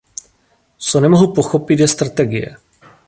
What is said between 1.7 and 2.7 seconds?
je strategie.